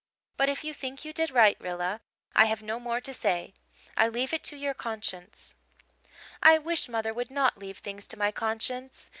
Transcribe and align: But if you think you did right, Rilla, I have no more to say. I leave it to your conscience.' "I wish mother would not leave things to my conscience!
But 0.35 0.49
if 0.49 0.63
you 0.63 0.73
think 0.73 1.05
you 1.05 1.13
did 1.13 1.29
right, 1.29 1.55
Rilla, 1.61 2.01
I 2.35 2.45
have 2.45 2.63
no 2.63 2.79
more 2.79 2.99
to 2.99 3.13
say. 3.13 3.53
I 3.95 4.07
leave 4.07 4.33
it 4.33 4.43
to 4.45 4.55
your 4.55 4.73
conscience.' 4.73 5.53
"I 6.41 6.57
wish 6.57 6.89
mother 6.89 7.13
would 7.13 7.29
not 7.29 7.59
leave 7.59 7.77
things 7.77 8.07
to 8.07 8.17
my 8.17 8.31
conscience! 8.31 9.09